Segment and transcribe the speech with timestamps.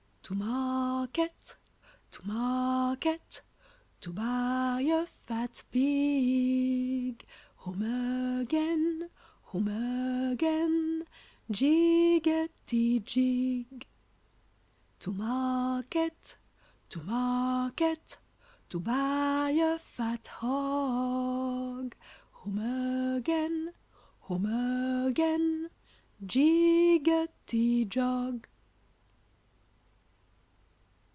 [0.31, 1.57] ]To market,
[2.11, 3.41] to market,
[3.99, 7.25] to buy a fat pig;
[7.57, 9.09] Home again,
[9.41, 9.67] home
[10.31, 11.05] again,
[11.51, 13.85] jiggetty jig.
[14.99, 16.37] To market,
[16.91, 18.17] to market,
[18.69, 21.93] to buy a fat hog;
[22.39, 23.73] Home again,
[24.19, 25.69] home again,
[26.25, 28.47] jiggetty jog.